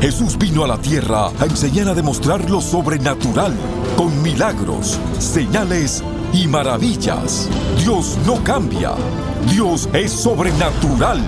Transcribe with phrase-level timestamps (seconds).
[0.00, 3.52] Jesús vino a la tierra a enseñar a demostrar lo sobrenatural,
[3.96, 7.48] con milagros, señales y maravillas.
[7.78, 8.92] Dios no cambia,
[9.50, 11.20] Dios es sobrenatural.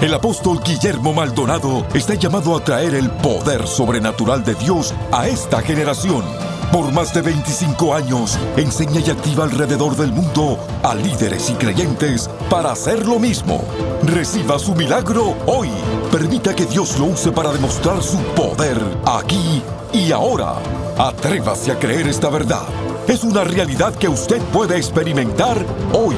[0.00, 5.60] El apóstol Guillermo Maldonado está llamado a traer el poder sobrenatural de Dios a esta
[5.60, 6.24] generación.
[6.72, 12.30] Por más de 25 años, enseña y activa alrededor del mundo a líderes y creyentes
[12.48, 13.64] para hacer lo mismo.
[14.02, 15.68] Reciba su milagro hoy.
[16.10, 19.62] Permita que Dios lo use para demostrar su poder aquí
[19.92, 20.54] y ahora.
[20.98, 22.66] Atrévase a creer esta verdad.
[23.06, 26.16] Es una realidad que usted puede experimentar hoy.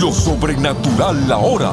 [0.00, 1.72] Lo sobrenatural ahora.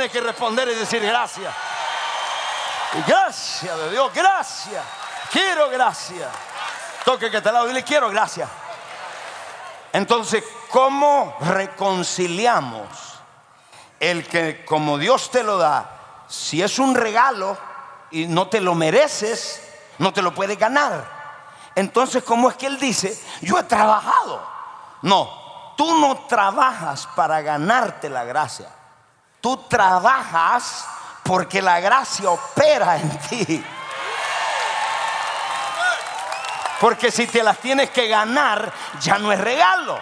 [0.08, 1.54] Que responder y decir gracias.
[3.06, 4.84] Gracias de Dios, gracias.
[5.30, 6.28] Quiero gracias.
[7.04, 8.48] Toque que te lado, dile quiero gracias.
[9.92, 12.88] Entonces, ¿cómo reconciliamos
[14.00, 17.56] el que como Dios te lo da, si es un regalo
[18.10, 19.62] y no te lo mereces,
[19.98, 21.18] no te lo puedes ganar?
[21.74, 24.46] Entonces, ¿cómo es que Él dice, yo he trabajado?
[25.02, 28.68] No, tú no trabajas para ganarte la gracia.
[29.40, 30.84] Tú trabajas
[31.22, 33.64] porque la gracia opera en ti.
[36.80, 39.98] Porque si te las tienes que ganar, ya no es regalo.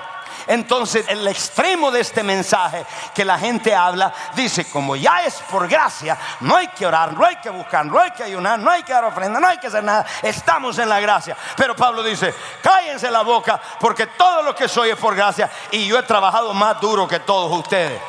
[0.46, 5.66] Entonces, el extremo de este mensaje que la gente habla, dice, como ya es por
[5.66, 8.82] gracia, no hay que orar, no hay que buscar, no hay que ayunar, no hay
[8.84, 11.36] que dar ofrenda, no hay que hacer nada, estamos en la gracia.
[11.56, 12.32] Pero Pablo dice,
[12.62, 16.54] cállense la boca, porque todo lo que soy es por gracia y yo he trabajado
[16.54, 18.00] más duro que todos ustedes.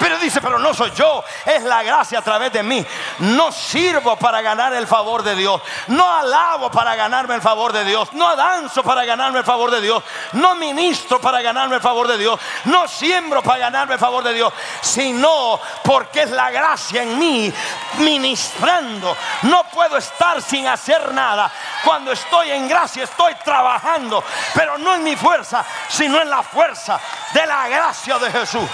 [0.00, 2.84] Pero dice, pero no soy yo, es la gracia a través de mí.
[3.18, 5.60] No sirvo para ganar el favor de Dios.
[5.88, 8.10] No alabo para ganarme el favor de Dios.
[8.14, 10.02] No danzo para ganarme el favor de Dios.
[10.32, 12.40] No ministro para ganarme el favor de Dios.
[12.64, 14.50] No siembro para ganarme el favor de Dios.
[14.80, 17.52] Sino porque es la gracia en mí
[17.98, 19.14] ministrando.
[19.42, 21.52] No puedo estar sin hacer nada.
[21.84, 24.24] Cuando estoy en gracia estoy trabajando.
[24.54, 26.98] Pero no en mi fuerza, sino en la fuerza
[27.34, 28.68] de la gracia de Jesús.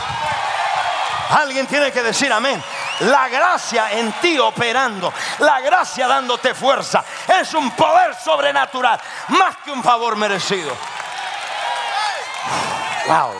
[1.31, 2.63] Alguien tiene que decir amén.
[3.01, 7.05] La gracia en ti operando, la gracia dándote fuerza,
[7.41, 10.73] es un poder sobrenatural, más que un favor merecido.
[13.07, 13.33] Wow.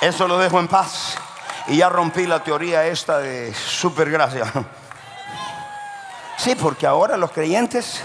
[0.00, 1.16] Eso lo dejo en paz.
[1.66, 4.44] Y ya rompí la teoría esta de super gracia.
[6.36, 8.02] Sí, porque ahora los creyentes,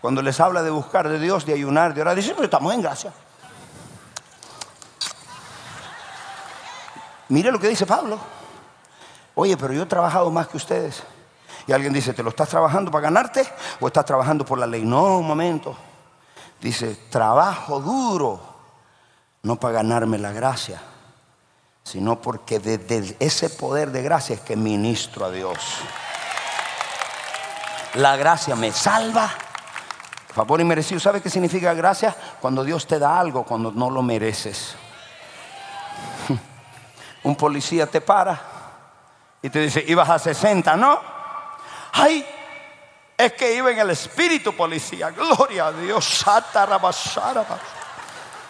[0.00, 2.82] cuando les habla de buscar de Dios, de ayunar, de orar, dicen, pero estamos en
[2.82, 3.12] gracia.
[7.30, 8.18] Mire lo que dice Pablo.
[9.36, 11.02] Oye, pero yo he trabajado más que ustedes.
[11.66, 13.46] Y alguien dice, ¿te lo estás trabajando para ganarte
[13.78, 14.84] o estás trabajando por la ley?
[14.84, 15.76] No, un momento.
[16.60, 18.40] Dice, trabajo duro,
[19.42, 20.82] no para ganarme la gracia,
[21.84, 25.58] sino porque desde ese poder de gracia es que ministro a Dios.
[27.94, 29.30] La gracia me salva.
[30.34, 30.98] Favor y merecido.
[30.98, 32.14] ¿Sabe qué significa gracia?
[32.40, 34.74] Cuando Dios te da algo, cuando no lo mereces
[37.22, 38.40] un policía te para
[39.42, 41.00] y te dice, ibas a 60, ¿no?
[41.92, 42.24] Ay,
[43.16, 45.10] es que iba en el espíritu policía.
[45.10, 46.24] Gloria a Dios.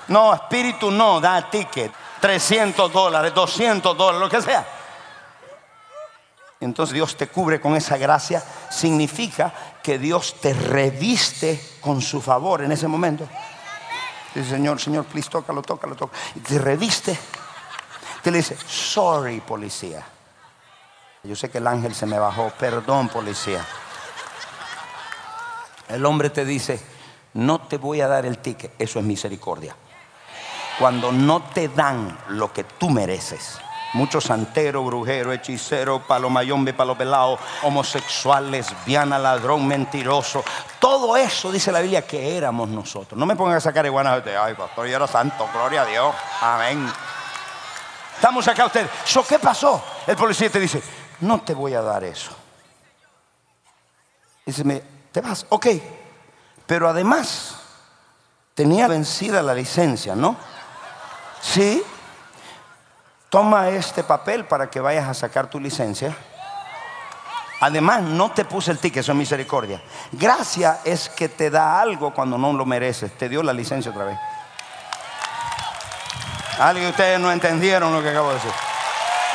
[0.09, 1.93] No, espíritu no, da ticket.
[2.21, 4.67] 300 dólares, 200 dólares, lo que sea.
[6.61, 8.43] Entonces Dios te cubre con esa gracia.
[8.71, 9.53] Significa
[9.83, 13.27] que Dios te reviste con su favor en ese momento.
[14.35, 16.21] Dice, Señor, Señor, please, tócalo, tócalo, tócalo.
[16.35, 17.19] Y te reviste.
[18.23, 20.05] Te le dice, sorry, policía.
[21.23, 23.65] Yo sé que el ángel se me bajó, perdón, policía.
[25.89, 26.81] El hombre te dice,
[27.35, 29.75] no te voy a dar el ticket, eso es misericordia.
[30.79, 33.59] Cuando no te dan lo que tú mereces.
[33.93, 40.45] Muchos santeros, brujeros, hechiceros, palomayombe, palopelao, homosexual, lesbiana, ladrón, mentiroso.
[40.79, 43.19] Todo eso dice la Biblia que éramos nosotros.
[43.19, 46.15] No me pongan a sacar iguanas de, ay, pastor, yo era santo, gloria a Dios.
[46.41, 46.91] Amén.
[48.21, 48.91] Estamos acá ustedes.
[49.27, 49.83] ¿Qué pasó?
[50.07, 50.83] El policía te dice,
[51.21, 52.31] no te voy a dar eso.
[54.45, 55.67] Dice, te vas, ok.
[56.67, 57.57] Pero además,
[58.53, 60.37] tenía vencida la licencia, ¿no?
[61.41, 61.83] Sí.
[63.31, 66.15] Toma este papel para que vayas a sacar tu licencia.
[67.61, 69.81] Además, no te puse el ticket, eso es misericordia.
[70.13, 73.17] Gracia es que te da algo cuando no lo mereces.
[73.17, 74.19] Te dio la licencia otra vez.
[76.61, 78.53] Alguien de ustedes no entendieron lo que acabo de decir.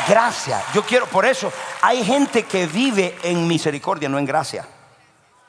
[0.08, 0.62] Gracia.
[0.76, 1.52] Yo quiero, por eso,
[1.82, 4.68] hay gente que vive en misericordia, no en gracia.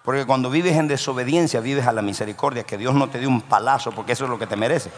[0.03, 3.43] Porque cuando vives en desobediencia, vives a la misericordia, que Dios no te dé un
[3.43, 4.91] palazo, porque eso es lo que te merece.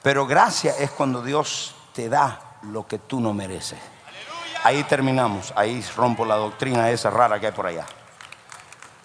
[0.00, 3.80] Pero gracia es cuando Dios te da lo que tú no mereces.
[4.62, 7.86] Ahí terminamos, ahí rompo la doctrina esa rara que hay por allá.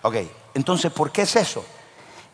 [0.04, 0.18] Ok,
[0.54, 1.66] entonces, ¿por qué es eso?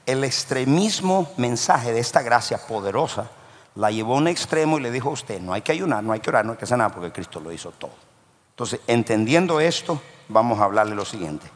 [0.05, 3.29] El extremismo mensaje de esta gracia poderosa
[3.75, 6.13] la llevó a un extremo y le dijo a usted, no hay que ayunar, no
[6.13, 7.93] hay que orar, no hay que hacer nada, porque Cristo lo hizo todo.
[8.51, 11.49] Entonces, entendiendo esto, vamos a hablarle lo siguiente.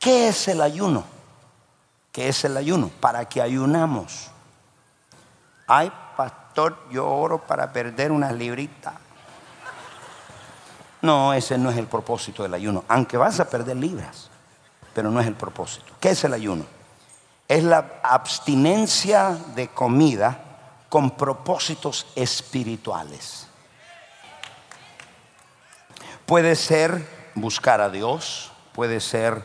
[0.00, 1.04] ¿Qué es el ayuno?
[2.10, 2.90] ¿Qué es el ayuno?
[3.00, 4.30] ¿Para qué ayunamos?
[5.68, 8.94] Ay, pastor, yo oro para perder una librita.
[11.02, 12.84] No, ese no es el propósito del ayuno.
[12.88, 14.30] Aunque vas a perder libras,
[14.94, 15.92] pero no es el propósito.
[16.00, 16.64] ¿Qué es el ayuno?
[17.46, 20.45] Es la abstinencia de comida
[20.88, 23.48] con propósitos espirituales.
[26.24, 29.42] Puede ser buscar a Dios, puede ser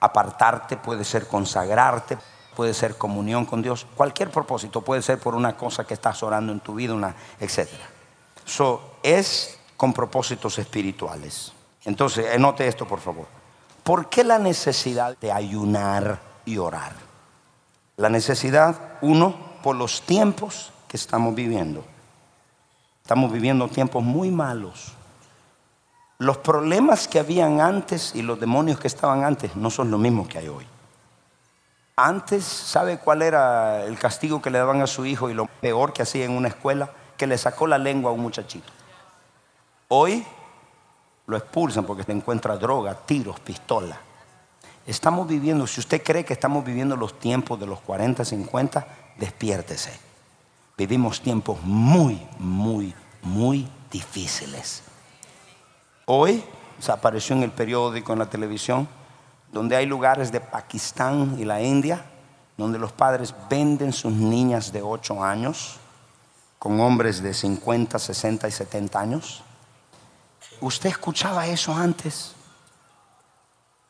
[0.00, 2.18] apartarte, puede ser consagrarte,
[2.56, 6.52] puede ser comunión con Dios, cualquier propósito, puede ser por una cosa que estás orando
[6.52, 7.68] en tu vida, una, etc.
[8.44, 11.52] So, es con propósitos espirituales.
[11.84, 13.26] Entonces, anote esto por favor.
[13.84, 16.92] ¿Por qué la necesidad de ayunar y orar?
[17.96, 21.84] La necesidad, uno, por los tiempos que estamos viviendo.
[23.02, 24.92] Estamos viviendo tiempos muy malos
[26.18, 30.26] los problemas que habían antes y los demonios que estaban antes no son los mismos
[30.26, 30.66] que hay hoy.
[31.94, 35.92] Antes, ¿sabe cuál era el castigo que le daban a su hijo y lo peor
[35.92, 36.90] que hacía en una escuela?
[37.16, 38.72] Que le sacó la lengua a un muchachito.
[39.88, 40.24] Hoy
[41.26, 43.96] lo expulsan porque se encuentra droga, tiros, pistola.
[44.88, 48.86] Estamos viviendo, si usted cree que estamos viviendo los tiempos de los 40, 50,
[49.18, 49.92] despiértese.
[50.78, 54.82] Vivimos tiempos muy, muy, muy difíciles.
[56.06, 56.42] Hoy
[56.80, 58.88] se apareció en el periódico, en la televisión,
[59.52, 62.06] donde hay lugares de Pakistán y la India,
[62.56, 65.76] donde los padres venden sus niñas de 8 años
[66.58, 69.42] con hombres de 50, 60 y 70 años.
[70.62, 72.37] ¿Usted escuchaba eso antes?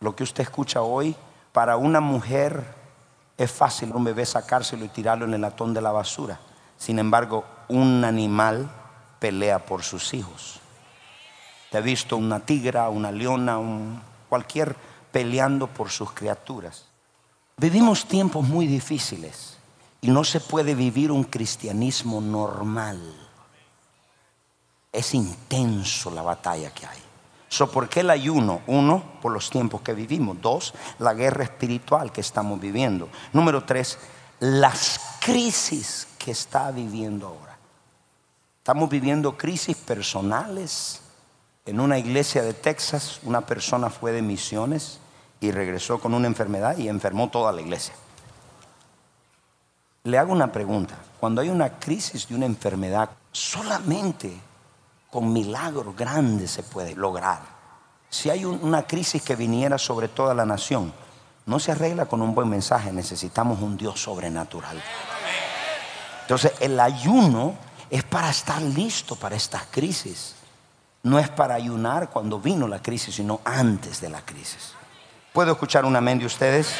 [0.00, 1.16] Lo que usted escucha hoy,
[1.52, 2.64] para una mujer
[3.36, 6.38] es fácil un bebé sacárselo y tirarlo en el latón de la basura.
[6.76, 8.70] Sin embargo, un animal
[9.18, 10.60] pelea por sus hijos.
[11.70, 14.76] Te ha visto una tigra, una leona, un, cualquier
[15.10, 16.86] peleando por sus criaturas.
[17.56, 19.58] Vivimos tiempos muy difíciles
[20.00, 23.00] y no se puede vivir un cristianismo normal.
[24.92, 27.07] Es intenso la batalla que hay.
[27.48, 28.60] So, ¿Por qué el ayuno?
[28.66, 30.40] Uno, por los tiempos que vivimos.
[30.40, 33.08] Dos, la guerra espiritual que estamos viviendo.
[33.32, 33.98] Número tres,
[34.40, 37.58] las crisis que está viviendo ahora.
[38.58, 41.00] Estamos viviendo crisis personales,
[41.68, 45.00] en una iglesia de Texas, una persona fue de misiones
[45.38, 47.94] y regresó con una enfermedad y enfermó toda la iglesia.
[50.04, 50.96] Le hago una pregunta.
[51.20, 54.34] Cuando hay una crisis de una enfermedad, solamente
[55.10, 57.40] con milagros grandes se puede lograr.
[58.10, 60.92] Si hay una crisis que viniera sobre toda la nación,
[61.46, 64.82] no se arregla con un buen mensaje, necesitamos un Dios sobrenatural.
[66.22, 67.54] Entonces el ayuno
[67.90, 70.34] es para estar listo para estas crisis
[71.02, 74.72] no es para ayunar cuando vino la crisis, sino antes de la crisis.
[75.32, 76.74] ¿Puedo escuchar un amén de ustedes?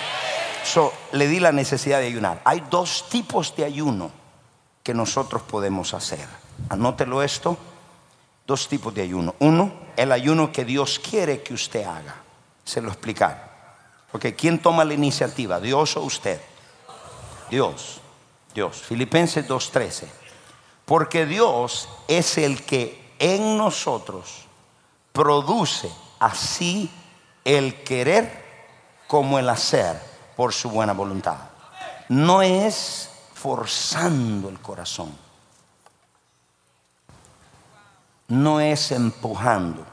[0.65, 2.41] So, le di la necesidad de ayunar.
[2.45, 4.11] Hay dos tipos de ayuno
[4.83, 6.27] que nosotros podemos hacer.
[6.69, 7.57] Anótelo esto.
[8.49, 9.35] Dos tipos de ayuno.
[9.41, 12.15] Uno, el ayuno que Dios quiere que usted haga.
[12.65, 13.77] Se lo explicar.
[14.11, 15.61] Porque ¿quién toma la iniciativa?
[15.61, 16.41] ¿Dios o usted?
[17.51, 18.01] Dios.
[18.55, 18.79] Dios.
[18.79, 20.07] Filipenses 2.13.
[20.87, 24.47] Porque Dios es el que en nosotros
[25.13, 26.91] produce así
[27.45, 28.47] el querer
[29.09, 30.01] como el hacer
[30.37, 31.37] por su buena voluntad.
[32.09, 35.28] No es forzando el corazón.
[38.31, 39.87] No es empujando.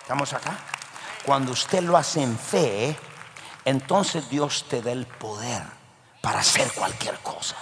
[0.00, 0.56] ¿Estamos acá?
[1.24, 2.96] Cuando usted lo hace en fe,
[3.64, 5.62] entonces Dios te da el poder
[6.20, 7.56] para hacer cualquier cosa.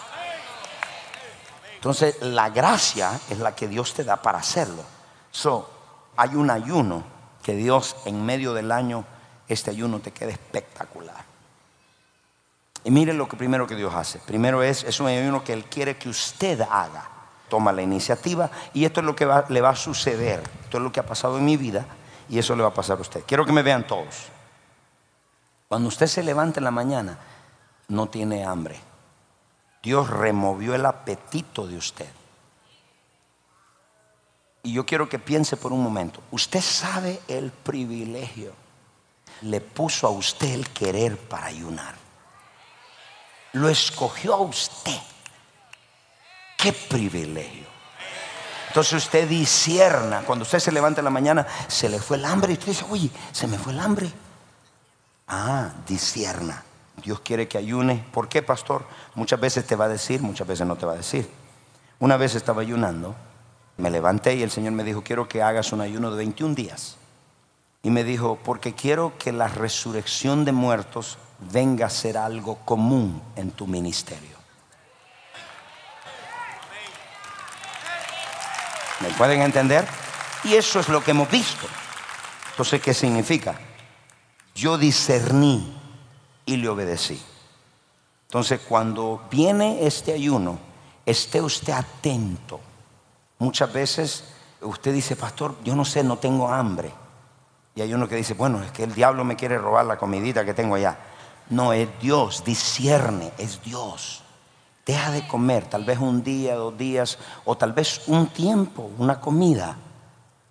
[1.82, 4.84] Entonces, la gracia es la que Dios te da para hacerlo.
[5.32, 5.68] So,
[6.16, 7.02] hay un ayuno
[7.42, 9.04] que Dios en medio del año,
[9.48, 11.24] este ayuno te queda espectacular.
[12.84, 14.20] Y mire lo que primero que Dios hace.
[14.20, 17.10] Primero es, es un ayuno que Él quiere que usted haga.
[17.48, 20.40] Toma la iniciativa y esto es lo que le va a suceder.
[20.62, 21.84] Esto es lo que ha pasado en mi vida
[22.28, 23.24] y eso le va a pasar a usted.
[23.26, 24.26] Quiero que me vean todos.
[25.66, 27.18] Cuando usted se levanta en la mañana,
[27.88, 28.91] no tiene hambre.
[29.82, 32.08] Dios removió el apetito de usted.
[34.62, 36.22] Y yo quiero que piense por un momento.
[36.30, 38.52] Usted sabe el privilegio.
[39.42, 41.96] Le puso a usted el querer para ayunar.
[43.52, 45.00] Lo escogió a usted.
[46.56, 47.66] Qué privilegio.
[48.68, 50.22] Entonces usted disierna.
[50.22, 52.52] Cuando usted se levanta en la mañana, se le fue el hambre.
[52.52, 54.12] Y usted dice, oye, se me fue el hambre.
[55.26, 56.62] Ah, disierna.
[56.96, 58.04] Dios quiere que ayune.
[58.12, 58.84] ¿Por qué, pastor?
[59.14, 61.28] Muchas veces te va a decir, muchas veces no te va a decir.
[61.98, 63.14] Una vez estaba ayunando,
[63.76, 66.96] me levanté y el Señor me dijo, quiero que hagas un ayuno de 21 días.
[67.82, 71.18] Y me dijo, porque quiero que la resurrección de muertos
[71.52, 74.36] venga a ser algo común en tu ministerio.
[79.00, 79.84] ¿Me pueden entender?
[80.44, 81.66] Y eso es lo que hemos visto.
[82.50, 83.58] Entonces, ¿qué significa?
[84.54, 85.81] Yo discerní
[86.46, 87.20] y le obedecí.
[88.26, 90.58] Entonces, cuando viene este ayuno,
[91.04, 92.60] esté usted atento.
[93.38, 94.24] Muchas veces
[94.62, 96.92] usted dice, pastor, yo no sé, no tengo hambre.
[97.74, 100.44] Y hay uno que dice, bueno, es que el diablo me quiere robar la comidita
[100.44, 100.98] que tengo allá.
[101.50, 104.22] No, es Dios, discierne, es Dios.
[104.86, 109.20] Deja de comer, tal vez un día, dos días, o tal vez un tiempo, una
[109.20, 109.76] comida,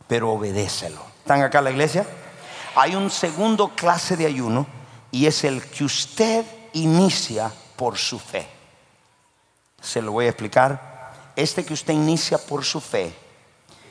[0.08, 1.02] pero obedécelo.
[1.20, 2.06] ¿Están acá en la iglesia?
[2.76, 4.66] Hay un segundo clase de ayuno
[5.12, 8.48] y es el que usted inicia por su fe.
[9.82, 11.32] Se lo voy a explicar.
[11.36, 13.14] Este que usted inicia por su fe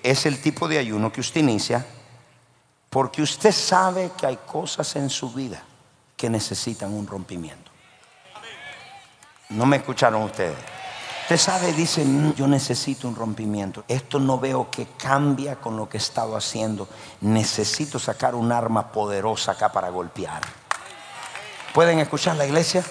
[0.03, 1.85] es el tipo de ayuno que usted inicia
[2.89, 5.63] porque usted sabe que hay cosas en su vida
[6.17, 7.71] que necesitan un rompimiento.
[9.51, 10.57] No me escucharon ustedes.
[11.23, 13.85] Usted sabe, dice, mm, yo necesito un rompimiento.
[13.87, 16.89] Esto no veo que cambia con lo que he estado haciendo.
[17.21, 20.43] Necesito sacar un arma poderosa acá para golpear.
[21.73, 22.85] ¿Pueden escuchar la iglesia?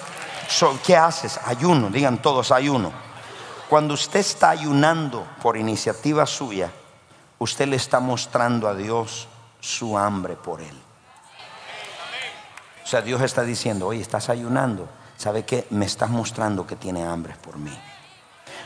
[0.85, 1.39] ¿Qué haces?
[1.45, 2.91] Ayuno, digan todos ayuno.
[3.69, 6.71] Cuando usted está ayunando por iniciativa suya,
[7.37, 9.27] usted le está mostrando a Dios
[9.59, 10.75] su hambre por Él.
[12.83, 14.89] O sea, Dios está diciendo, oye, estás ayunando.
[15.17, 15.67] ¿Sabe qué?
[15.69, 17.77] Me estás mostrando que tiene hambre por mí.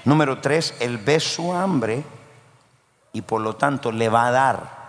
[0.05, 2.03] Número tres, Él ve su hambre
[3.11, 4.83] y por lo tanto le va a dar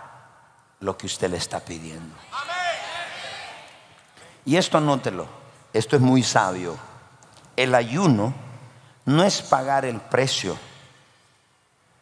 [0.79, 2.15] lo que usted le está pidiendo.
[4.45, 5.27] Y esto anótelo,
[5.73, 6.77] esto es muy sabio.
[7.55, 8.33] El ayuno
[9.05, 10.57] no es pagar el precio,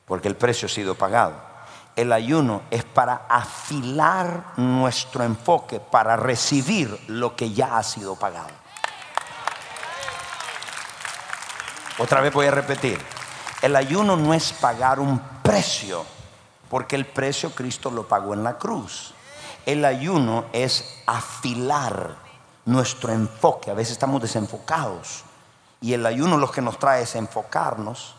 [0.05, 1.53] porque el precio ha sido pagado
[1.95, 8.50] el ayuno es para afilar nuestro enfoque, para recibir lo que ya ha sido pagado.
[12.00, 13.00] Otra vez voy a repetir,
[13.62, 16.05] el ayuno no es pagar un precio,
[16.69, 19.13] Porque el precio Cristo lo pagó en la cruz.
[19.63, 22.15] El ayuno es afilar
[22.65, 23.72] nuestro enfoque.
[23.72, 25.24] A veces estamos desenfocados.
[25.82, 28.15] Y el ayuno lo que nos trae es enfocarnos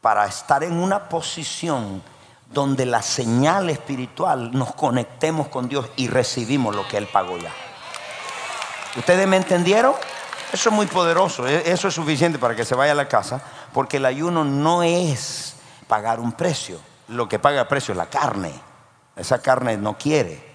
[0.00, 2.02] para estar en una posición
[2.50, 7.52] donde la señal espiritual nos conectemos con Dios y recibimos lo que Él pagó ya.
[8.96, 9.94] ¿Ustedes me entendieron?
[10.52, 13.40] Eso es muy poderoso, e-, eso es suficiente para que se vaya a la casa,
[13.72, 15.54] porque el ayuno no es
[15.88, 18.52] pagar un precio, lo que paga el precio es la carne,
[19.16, 20.51] esa carne no quiere,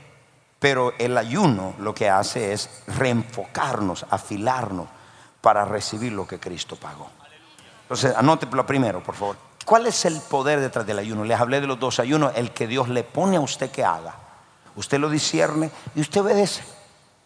[0.60, 4.88] pero el ayuno lo que hace es reenfocarnos, afilarnos
[5.42, 7.10] para recibir lo que Cristo pagó.
[7.84, 9.38] Entonces, anote lo primero, por favor.
[9.66, 11.24] ¿Cuál es el poder detrás del ayuno?
[11.24, 14.16] Les hablé de los dos ayunos, el que Dios le pone a usted que haga.
[14.76, 16.64] Usted lo discierne y usted obedece.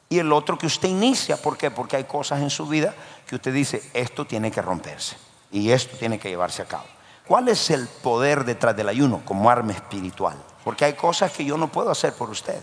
[0.09, 1.71] Y el otro que usted inicia, ¿por qué?
[1.71, 2.93] Porque hay cosas en su vida
[3.27, 5.15] que usted dice, esto tiene que romperse
[5.51, 6.85] y esto tiene que llevarse a cabo.
[7.27, 10.35] ¿Cuál es el poder detrás del ayuno como arma espiritual?
[10.63, 12.61] Porque hay cosas que yo no puedo hacer por usted.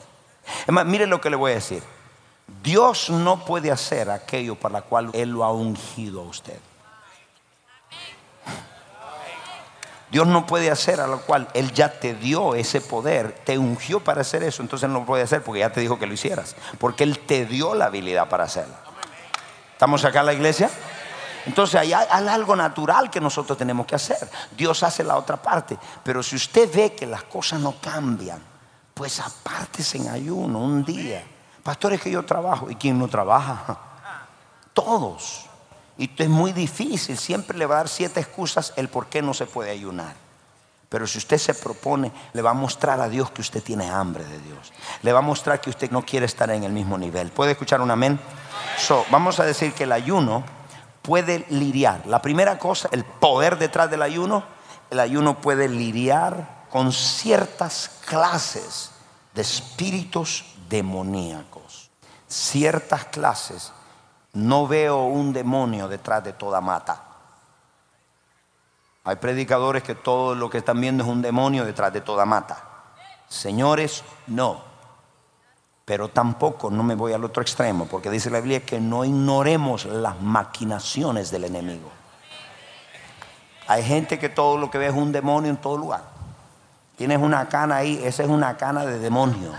[0.86, 1.82] Mire lo que le voy a decir.
[2.62, 6.58] Dios no puede hacer aquello para lo cual Él lo ha ungido a usted.
[10.10, 14.00] Dios no puede hacer a lo cual Él ya te dio ese poder, te ungió
[14.00, 17.04] para hacer eso, entonces no puede hacer porque ya te dijo que lo hicieras, porque
[17.04, 18.74] Él te dio la habilidad para hacerlo.
[19.72, 20.70] ¿Estamos acá en la iglesia?
[21.44, 24.28] Entonces hay algo natural que nosotros tenemos que hacer.
[24.56, 28.42] Dios hace la otra parte, pero si usted ve que las cosas no cambian,
[28.98, 31.22] pues apártese en ayuno un día.
[31.62, 33.78] Pastores que yo trabajo, ¿y quién no trabaja?
[34.74, 35.46] Todos.
[35.96, 39.34] Y es muy difícil, siempre le va a dar siete excusas el por qué no
[39.34, 40.14] se puede ayunar.
[40.88, 44.24] Pero si usted se propone, le va a mostrar a Dios que usted tiene hambre
[44.24, 44.72] de Dios.
[45.02, 47.30] Le va a mostrar que usted no quiere estar en el mismo nivel.
[47.30, 48.18] ¿Puede escuchar un amén?
[48.78, 50.42] So, vamos a decir que el ayuno
[51.02, 52.04] puede lidiar.
[52.06, 54.42] La primera cosa, el poder detrás del ayuno,
[54.90, 58.90] el ayuno puede lidiar con ciertas clases
[59.34, 61.90] de espíritus demoníacos.
[62.26, 63.72] Ciertas clases
[64.34, 67.02] no veo un demonio detrás de toda mata.
[69.04, 72.62] Hay predicadores que todo lo que están viendo es un demonio detrás de toda mata.
[73.28, 74.62] Señores, no.
[75.86, 79.86] Pero tampoco no me voy al otro extremo, porque dice la Biblia que no ignoremos
[79.86, 81.90] las maquinaciones del enemigo.
[83.66, 86.17] Hay gente que todo lo que ve es un demonio en todo lugar.
[86.98, 89.52] Tienes una cana ahí, esa es una cana de demonio.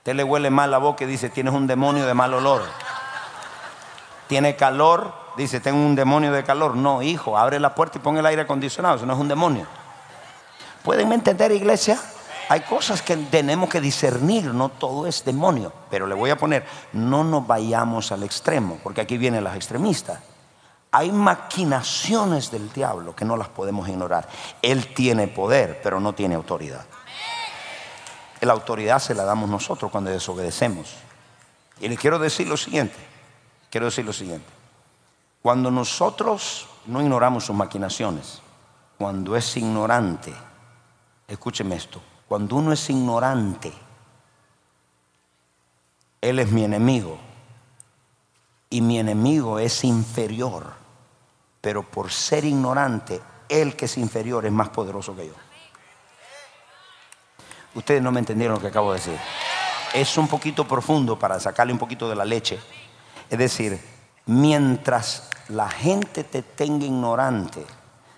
[0.00, 2.62] Usted le huele mal la boca y dice, tienes un demonio de mal olor.
[4.26, 6.76] Tiene calor, dice, tengo un demonio de calor.
[6.76, 9.66] No, hijo, abre la puerta y pon el aire acondicionado, eso no es un demonio.
[10.82, 11.98] ¿Pueden entender, iglesia?
[12.50, 15.72] Hay cosas que tenemos que discernir, no todo es demonio.
[15.90, 20.18] Pero le voy a poner, no nos vayamos al extremo, porque aquí vienen las extremistas.
[20.90, 24.28] Hay maquinaciones del diablo que no las podemos ignorar.
[24.62, 26.86] Él tiene poder, pero no tiene autoridad.
[28.40, 30.94] La autoridad se la damos nosotros cuando desobedecemos.
[31.80, 32.96] Y le quiero decir lo siguiente,
[33.70, 34.48] quiero decir lo siguiente.
[35.42, 38.40] Cuando nosotros no ignoramos sus maquinaciones,
[38.96, 40.32] cuando es ignorante,
[41.26, 43.72] escúcheme esto, cuando uno es ignorante,
[46.20, 47.27] él es mi enemigo
[48.70, 50.72] y mi enemigo es inferior,
[51.60, 55.34] pero por ser ignorante, él que es inferior es más poderoso que yo.
[57.74, 59.18] Ustedes no me entendieron lo que acabo de decir.
[59.94, 62.58] Es un poquito profundo para sacarle un poquito de la leche.
[63.30, 63.80] Es decir,
[64.26, 67.64] mientras la gente te tenga ignorante,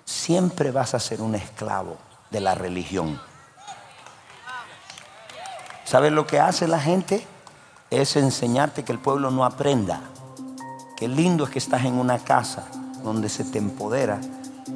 [0.05, 1.99] siempre vas a ser un esclavo
[2.31, 3.21] de la religión.
[5.85, 7.27] ¿Sabes lo que hace la gente?
[7.91, 10.01] Es enseñarte que el pueblo no aprenda.
[11.01, 12.67] Qué lindo es que estás en una casa
[13.03, 14.21] donde se te empodera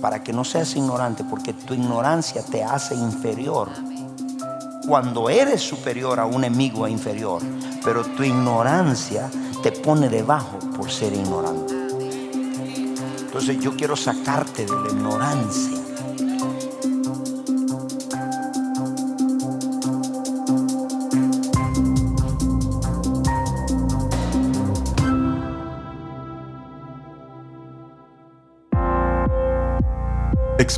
[0.00, 3.68] para que no seas ignorante, porque tu ignorancia te hace inferior
[4.88, 7.42] cuando eres superior a un enemigo inferior,
[7.84, 9.30] pero tu ignorancia
[9.62, 11.74] te pone debajo por ser ignorante.
[13.20, 15.83] Entonces yo quiero sacarte de la ignorancia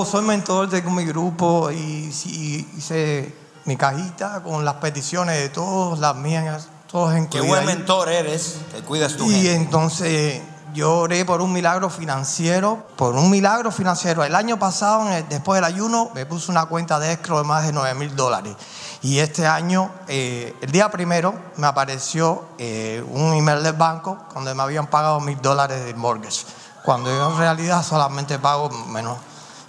[0.00, 3.34] Yo soy mentor de mi grupo y, hice
[3.66, 8.60] mi cajita con las peticiones de todos, las mías, todos en Qué buen mentor eres,
[8.72, 9.30] te cuidas tú.
[9.30, 10.40] Y entonces
[10.72, 14.24] yo oré por un milagro financiero, por un milagro financiero.
[14.24, 17.74] El año pasado, después del ayuno, me puse una cuenta de escro de más de
[17.74, 18.56] 9 mil dólares.
[19.02, 24.54] Y este año, eh, el día primero, me apareció eh, un email del banco donde
[24.54, 26.46] me habían pagado mil dólares de mortgage.
[26.82, 29.18] Cuando yo en realidad solamente pago menos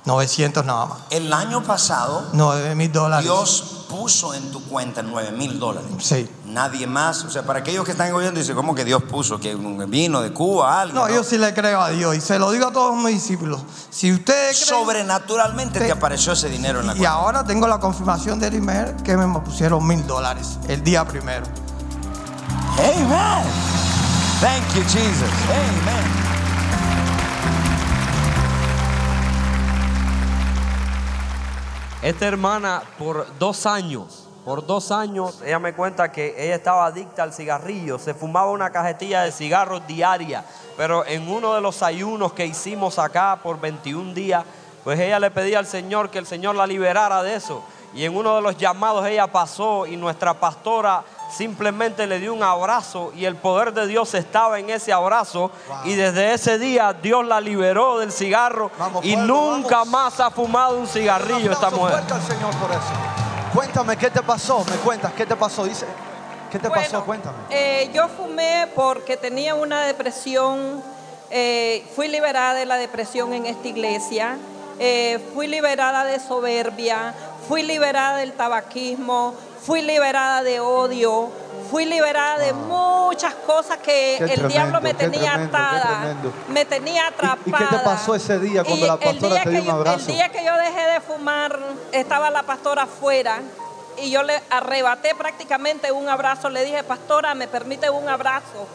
[0.05, 0.97] 900 nada más.
[1.09, 3.25] El año pasado, 9 mil dólares.
[3.25, 5.89] Dios puso en tu cuenta 9 mil dólares.
[5.99, 6.27] Sí.
[6.45, 7.23] Nadie más.
[7.25, 9.39] O sea, para aquellos que están oyendo, dice, ¿cómo que Dios puso?
[9.39, 10.95] Que vino de Cuba, algo.
[10.95, 13.61] No, yo sí le creo a Dios y se lo digo a todos mis discípulos.
[13.89, 17.03] Si usted Sobrenaturalmente te, apareció ese dinero en la cuenta.
[17.03, 21.45] Y ahora tengo la confirmación del email que me pusieron mil dólares el día primero.
[22.77, 23.45] Amen.
[24.39, 25.29] Thank you, Jesus.
[25.51, 26.31] Amen.
[32.01, 37.21] Esta hermana por dos años, por dos años, ella me cuenta que ella estaba adicta
[37.21, 40.43] al cigarrillo, se fumaba una cajetilla de cigarros diaria,
[40.75, 44.43] pero en uno de los ayunos que hicimos acá por 21 días,
[44.83, 47.63] pues ella le pedía al Señor que el Señor la liberara de eso.
[47.93, 52.44] Y en uno de los llamados ella pasó y nuestra pastora simplemente le dio un
[52.44, 55.52] abrazo y el poder de Dios estaba en ese abrazo.
[55.86, 58.72] Y desde ese día Dios la liberó del cigarro
[59.04, 62.04] y nunca más ha fumado un cigarrillo esta mujer.
[62.28, 62.91] Señor por eso.
[63.54, 64.63] Cuéntame, ¿qué te pasó?
[64.70, 65.65] Me cuentas, ¿qué te pasó?
[65.65, 65.86] Dice,
[66.50, 67.04] ¿qué te pasó?
[67.04, 67.38] Cuéntame.
[67.50, 70.82] Eh, yo fumé porque tenía una depresión.
[71.30, 74.38] Eh, fui liberada de la depresión en esta iglesia.
[74.80, 77.13] Eh, fui liberada de soberbia.
[77.48, 79.34] Fui liberada del tabaquismo
[79.65, 81.30] fui liberada de odio,
[81.69, 86.15] fui liberada de muchas cosas que el diablo me tenía atada,
[86.50, 87.41] me tenía atrapada.
[87.45, 90.10] ¿Y, qué te pasó ese día cuando la pastora te dio un abrazo?
[90.10, 91.60] el día que yo dejé de fumar,
[91.91, 93.39] estaba la pastora afuera
[93.97, 96.50] y yo le arrebaté prácticamente un abrazo.
[96.50, 98.67] Le dije, pastora, ¿me permite un abrazo?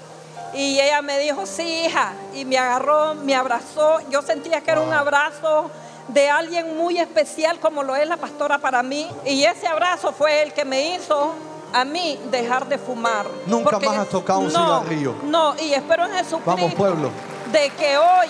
[0.55, 2.13] Y ella me dijo, sí, hija.
[2.35, 3.99] Y me agarró, me abrazó.
[4.11, 5.71] Yo sentía que era un abrazo
[6.09, 9.09] de alguien muy especial como lo es la pastora para mí.
[9.25, 11.35] Y ese abrazo fue el que me hizo
[11.73, 13.27] a mí dejar de fumar.
[13.47, 15.15] Nunca más has tocado un cigarrillo.
[15.25, 17.11] No, y espero en Jesucristo Vamos, pueblo.
[17.53, 18.29] de que hoy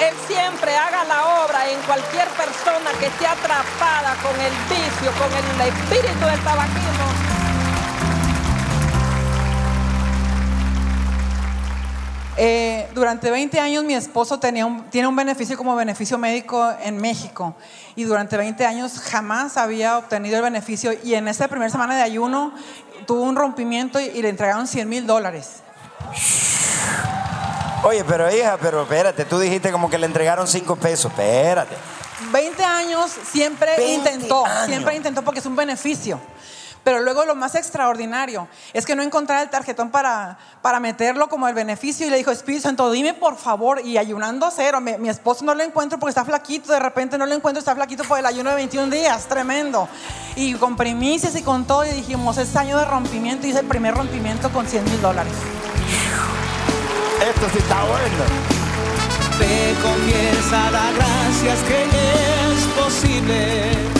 [0.00, 5.32] Él siempre haga la obra en cualquier persona que esté atrapada con el vicio, con
[5.32, 7.29] el espíritu del tabaquismo
[12.36, 17.56] Eh, durante 20 años mi esposo tenía tiene un beneficio como beneficio médico en México
[17.96, 22.02] y durante 20 años jamás había obtenido el beneficio y en esa primera semana de
[22.02, 22.54] ayuno
[23.06, 25.62] tuvo un rompimiento y, le entregaron 100 mil dólares.
[27.82, 31.10] Oye, pero hija, pero espérate, tú dijiste como que le entregaron cinco pesos.
[31.10, 31.74] Espérate.
[32.30, 34.66] 20 años siempre 20 intentó, años.
[34.66, 36.20] siempre intentó porque es un beneficio.
[36.84, 41.46] Pero luego lo más extraordinario es que no encontraba el tarjetón para, para meterlo como
[41.48, 44.96] el beneficio y le dijo, Espíritu Santo, dime por favor, y ayunando a cero, mi,
[44.98, 48.04] mi esposo no lo encuentro porque está flaquito, de repente no lo encuentro, está flaquito
[48.04, 49.88] por el ayuno de 21 días, tremendo.
[50.36, 53.66] Y con primicias y con todo, y dijimos, es año de rompimiento y es el
[53.66, 55.32] primer rompimiento con 100 mil dólares.
[57.20, 58.24] Esto sí está bueno.
[59.38, 63.99] Te confiesa, da gracias que es posible.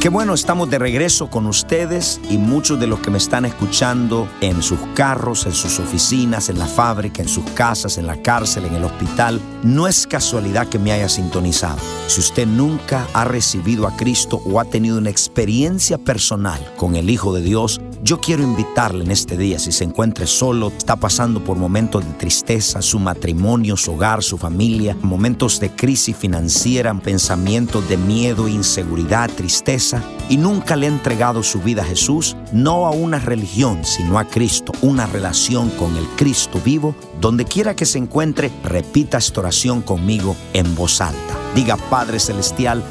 [0.00, 4.26] Qué bueno, estamos de regreso con ustedes y muchos de los que me están escuchando
[4.40, 8.64] en sus carros, en sus oficinas, en la fábrica, en sus casas, en la cárcel,
[8.64, 9.38] en el hospital.
[9.62, 11.76] No es casualidad que me haya sintonizado.
[12.06, 17.10] Si usted nunca ha recibido a Cristo o ha tenido una experiencia personal con el
[17.10, 21.44] Hijo de Dios, yo quiero invitarle en este día, si se encuentra solo, está pasando
[21.44, 27.88] por momentos de tristeza, su matrimonio, su hogar, su familia, momentos de crisis financiera, pensamientos
[27.88, 32.90] de miedo, inseguridad, tristeza, y nunca le ha entregado su vida a Jesús, no a
[32.90, 37.98] una religión, sino a Cristo, una relación con el Cristo vivo, donde quiera que se
[37.98, 41.36] encuentre, repita esta oración conmigo en voz alta.
[41.54, 42.82] Diga, Padre Celestial,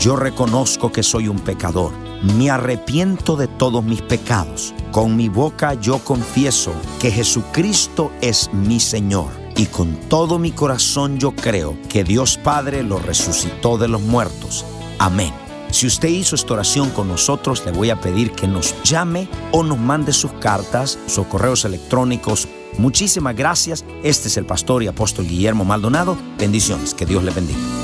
[0.00, 2.03] yo reconozco que soy un pecador.
[2.22, 4.74] Me arrepiento de todos mis pecados.
[4.92, 9.30] Con mi boca yo confieso que Jesucristo es mi Señor.
[9.56, 14.64] Y con todo mi corazón yo creo que Dios Padre lo resucitó de los muertos.
[14.98, 15.32] Amén.
[15.70, 19.64] Si usted hizo esta oración con nosotros, le voy a pedir que nos llame o
[19.64, 22.48] nos mande sus cartas, sus correos electrónicos.
[22.78, 23.84] Muchísimas gracias.
[24.02, 26.16] Este es el pastor y apóstol Guillermo Maldonado.
[26.38, 26.94] Bendiciones.
[26.94, 27.83] Que Dios le bendiga.